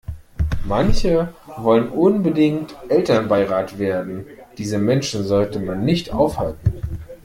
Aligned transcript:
Manche 0.65 1.27
wollen 1.57 1.89
unbedingt 1.89 2.73
Elternbeirat 2.89 3.77
werden, 3.77 4.25
diese 4.57 4.79
Menschen 4.79 5.23
sollte 5.25 5.59
man 5.59 5.85
nicht 5.85 6.11
aufhalten. 6.11 6.81